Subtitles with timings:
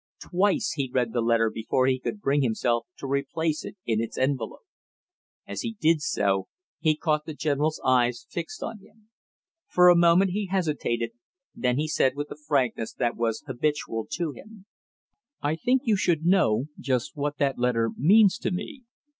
[0.19, 4.17] Twice he read the letter before he could bring himself to replace it in its
[4.17, 4.63] envelope.
[5.45, 6.47] As he did so,
[6.79, 9.11] he caught the general's eyes fixed on him.
[9.67, 11.11] For a moment he hesitated,
[11.53, 14.65] then he said with the frankness that was habitual to him:
[15.39, 18.81] "I think you should know just what that letter means to me.